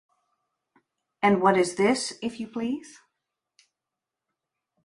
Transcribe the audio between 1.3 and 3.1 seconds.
what is this, if you please?